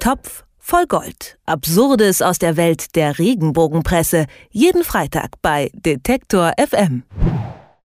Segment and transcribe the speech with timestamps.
[0.00, 1.36] Topf voll Gold.
[1.44, 4.26] Absurdes aus der Welt der Regenbogenpresse.
[4.50, 7.02] Jeden Freitag bei Detektor FM.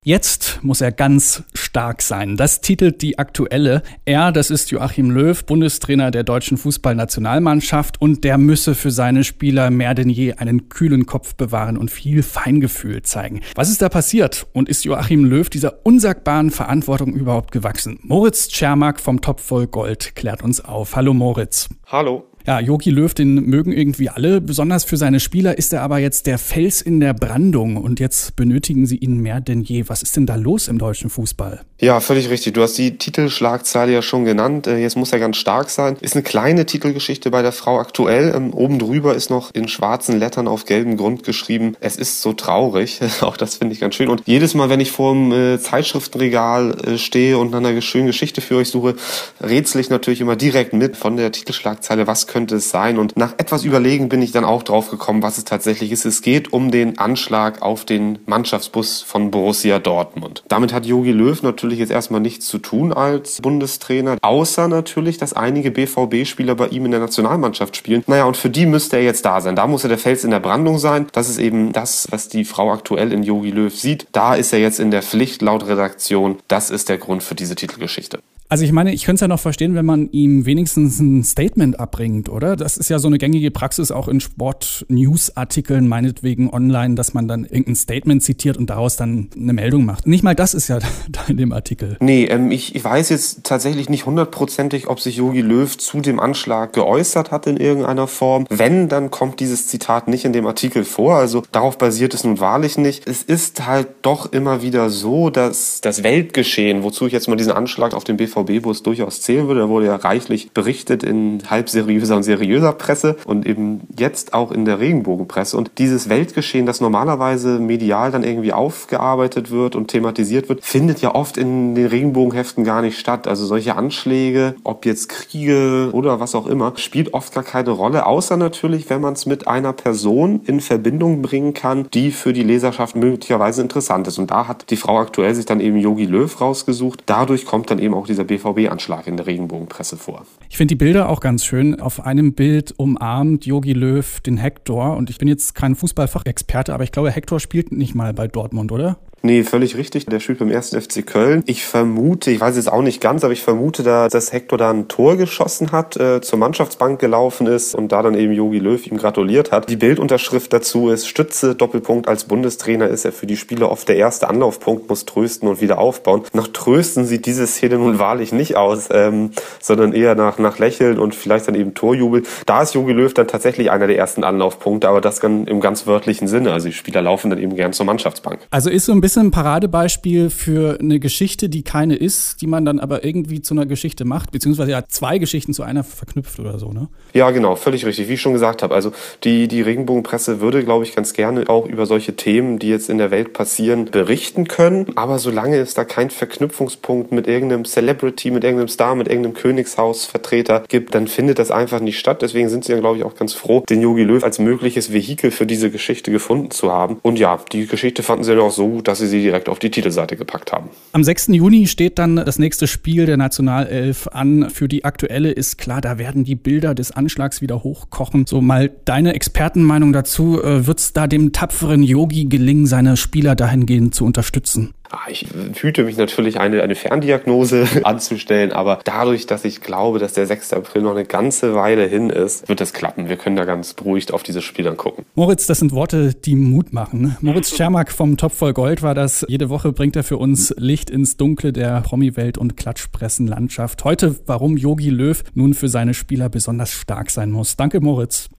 [0.01, 1.43] Jetzt muss er ganz
[1.75, 2.37] stark sein.
[2.37, 3.81] Das titelt die aktuelle.
[4.05, 9.69] Er, das ist Joachim Löw, Bundestrainer der deutschen Fußballnationalmannschaft und der müsse für seine Spieler
[9.71, 13.41] mehr denn je einen kühlen Kopf bewahren und viel Feingefühl zeigen.
[13.55, 17.99] Was ist da passiert und ist Joachim Löw dieser unsagbaren Verantwortung überhaupt gewachsen?
[18.03, 20.95] Moritz Tschermak vom Topf voll Gold klärt uns auf.
[20.95, 21.67] Hallo Moritz.
[21.87, 22.23] Hallo.
[22.47, 24.39] Ja, Jogi Löw, den mögen irgendwie alle.
[24.39, 28.35] Besonders für seine Spieler ist er aber jetzt der Fels in der Brandung und jetzt
[28.35, 29.85] benötigen sie ihn mehr denn je.
[29.87, 31.61] Was ist denn da los im deutschen Fußball?
[31.81, 32.53] Ja, völlig richtig.
[32.53, 34.65] Du hast die Titelschlagzeile ja schon genannt.
[34.65, 35.97] Äh, jetzt muss er ganz stark sein.
[35.99, 38.33] Ist eine kleine Titelgeschichte bei der Frau aktuell.
[38.33, 42.31] Ähm, oben drüber ist noch in schwarzen Lettern auf gelbem Grund geschrieben, es ist so
[42.31, 43.01] traurig.
[43.21, 44.07] Auch das finde ich ganz schön.
[44.07, 48.07] Und jedes Mal, wenn ich vor dem äh, Zeitschriftenregal äh, stehe und nach einer schönen
[48.07, 48.95] Geschichte für euch suche,
[49.41, 52.97] rätsel ich natürlich immer direkt mit von der Titelschlagzeile, was könnte es sein?
[52.97, 56.05] Und nach etwas Überlegen bin ich dann auch drauf gekommen, was es tatsächlich ist.
[56.05, 60.45] Es geht um den Anschlag auf den Mannschaftsbus von Borussia Dortmund.
[60.47, 65.33] Damit hat Jogi Löw natürlich jetzt erstmal nichts zu tun als Bundestrainer, außer natürlich, dass
[65.33, 68.03] einige BVB-Spieler bei ihm in der Nationalmannschaft spielen.
[68.07, 69.55] Naja, und für die müsste er jetzt da sein.
[69.55, 71.07] Da muss er der Fels in der Brandung sein.
[71.11, 74.07] Das ist eben das, was die Frau aktuell in Jogi Löw sieht.
[74.11, 76.37] Da ist er jetzt in der Pflicht laut Redaktion.
[76.47, 78.19] Das ist der Grund für diese Titelgeschichte.
[78.47, 81.79] Also ich meine, ich könnte es ja noch verstehen, wenn man ihm wenigstens ein Statement
[81.79, 82.55] abbringt, oder?
[82.55, 87.43] Das ist ja so eine gängige Praxis auch in Sport-News-Artikeln, meinetwegen online, dass man dann
[87.45, 90.05] irgendein Statement zitiert und daraus dann eine Meldung macht.
[90.05, 90.77] Nicht mal das ist ja
[91.09, 91.97] da in dem Artikel.
[91.99, 96.19] Nee, ähm, ich, ich weiß jetzt tatsächlich nicht hundertprozentig, ob sich Jogi Löw zu dem
[96.19, 98.45] Anschlag geäußert hat in irgendeiner Form.
[98.49, 101.15] Wenn, dann kommt dieses Zitat nicht in dem Artikel vor.
[101.15, 103.07] Also darauf basiert es nun wahrlich nicht.
[103.07, 107.51] Es ist halt doch immer wieder so, dass das Weltgeschehen, wozu ich jetzt mal diesen
[107.51, 109.61] Anschlag auf den BV BVB-Bus durchaus zählen würde.
[109.61, 114.51] Da wurde ja reichlich berichtet in halb seriöser und seriöser Presse und eben jetzt auch
[114.51, 115.57] in der Regenbogenpresse.
[115.57, 121.15] Und dieses Weltgeschehen, das normalerweise medial dann irgendwie aufgearbeitet wird und thematisiert wird, findet ja
[121.15, 123.27] oft in den Regenbogenheften gar nicht statt.
[123.27, 128.05] Also solche Anschläge, ob jetzt Kriege oder was auch immer, spielt oft gar keine Rolle,
[128.05, 132.43] außer natürlich, wenn man es mit einer Person in Verbindung bringen kann, die für die
[132.43, 134.17] Leserschaft möglicherweise interessant ist.
[134.17, 137.03] Und da hat die Frau aktuell sich dann eben Yogi Löw rausgesucht.
[137.05, 140.25] Dadurch kommt dann eben auch dieser BVB-Anschlag in der Regenbogenpresse vor.
[140.49, 141.79] Ich finde die Bilder auch ganz schön.
[141.79, 144.97] Auf einem Bild umarmt Yogi Löw den Hector.
[144.97, 148.71] Und ich bin jetzt kein Fußballfachexperte, aber ich glaube, Hector spielt nicht mal bei Dortmund,
[148.71, 148.97] oder?
[149.25, 150.05] Nee, völlig richtig.
[150.05, 151.41] Der spielt beim ersten FC Köln.
[151.47, 154.69] Ich vermute, ich weiß es auch nicht ganz, aber ich vermute, da, dass Hector da
[154.69, 158.85] ein Tor geschossen hat, äh, zur Mannschaftsbank gelaufen ist und da dann eben Jogi Löw
[158.85, 159.67] ihm gratuliert hat.
[159.67, 162.07] Die Bildunterschrift dazu ist Stütze, Doppelpunkt.
[162.07, 165.79] Als Bundestrainer ist er für die Spieler oft der erste Anlaufpunkt, muss trösten und wieder
[165.79, 166.21] aufbauen.
[166.33, 170.99] Nach Trösten sieht diese Szene nun wahrlich nicht aus, ähm, sondern eher nach, nach Lächeln
[170.99, 172.21] und vielleicht dann eben Torjubel.
[172.45, 175.87] Da ist Jogi Löw dann tatsächlich einer der ersten Anlaufpunkte, aber das dann im ganz
[175.87, 176.53] wörtlichen Sinne.
[176.53, 178.41] Also die Spieler laufen dann eben gern zur Mannschaftsbank.
[178.51, 182.47] Also ist so ein bisschen ist ein Paradebeispiel für eine Geschichte, die keine ist, die
[182.47, 186.37] man dann aber irgendwie zu einer Geschichte macht, beziehungsweise ja zwei Geschichten zu einer verknüpft
[186.39, 186.89] oder so, ne?
[187.13, 188.09] Ja, genau, völlig richtig.
[188.09, 188.91] Wie ich schon gesagt habe, also
[189.23, 192.97] die, die Regenbogenpresse würde, glaube ich, ganz gerne auch über solche Themen, die jetzt in
[192.97, 194.87] der Welt passieren, berichten können.
[194.95, 200.63] Aber solange es da keinen Verknüpfungspunkt mit irgendeinem Celebrity, mit irgendeinem Star, mit irgendeinem Königshausvertreter
[200.67, 202.21] gibt, dann findet das einfach nicht statt.
[202.21, 205.31] Deswegen sind sie dann, glaube ich, auch ganz froh, den Yogi Löw als mögliches Vehikel
[205.31, 206.97] für diese Geschichte gefunden zu haben.
[207.01, 209.59] Und ja, die Geschichte fanden sie dann auch so gut, dass sie sie direkt auf
[209.59, 210.69] die Titelseite gepackt haben.
[210.91, 211.27] Am 6.
[211.27, 214.49] Juni steht dann das nächste Spiel der Nationalelf an.
[214.49, 218.25] Für die aktuelle ist klar, da werden die Bilder des Anschlags wieder hochkochen.
[218.25, 220.41] So mal deine Expertenmeinung dazu.
[220.41, 224.73] Äh, Wird es da dem tapferen Yogi gelingen, seine Spieler dahingehend zu unterstützen?
[224.91, 225.25] Ah, ich
[225.61, 230.53] hüte mich natürlich, eine, eine Ferndiagnose anzustellen, aber dadurch, dass ich glaube, dass der 6.
[230.53, 233.09] April noch eine ganze Weile hin ist, wird das klappen.
[233.09, 235.05] Wir können da ganz beruhigt auf dieses Spiel dann gucken.
[235.15, 237.17] Moritz, das sind Worte, die Mut machen.
[237.21, 239.25] Moritz Schermack vom Top voll Gold war das.
[239.27, 243.83] Jede Woche bringt er für uns Licht ins Dunkle der Promi-Welt und Klatschpressenlandschaft.
[243.83, 247.55] Heute, warum Yogi Löw nun für seine Spieler besonders stark sein muss.
[247.55, 248.29] Danke, Moritz.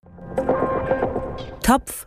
[1.62, 2.06] Topf